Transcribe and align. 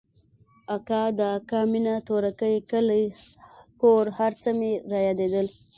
اکا 0.75 1.03
د 1.17 1.19
اکا 1.37 1.59
مينه 1.71 1.95
تورکى 2.07 2.53
کلى 2.69 3.03
کور 3.81 4.05
هرڅه 4.17 4.49
مې 4.59 4.71
رايادېدل. 4.91 5.47